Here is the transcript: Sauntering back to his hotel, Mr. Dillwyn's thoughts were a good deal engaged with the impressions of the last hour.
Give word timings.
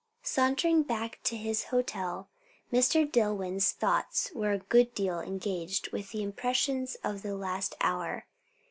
Sauntering 0.23 0.81
back 0.81 1.19
to 1.25 1.37
his 1.37 1.65
hotel, 1.65 2.27
Mr. 2.73 3.05
Dillwyn's 3.05 3.71
thoughts 3.71 4.31
were 4.33 4.51
a 4.51 4.57
good 4.57 4.95
deal 4.95 5.19
engaged 5.19 5.91
with 5.91 6.09
the 6.09 6.23
impressions 6.23 6.95
of 7.03 7.21
the 7.21 7.35
last 7.35 7.75
hour. 7.81 8.25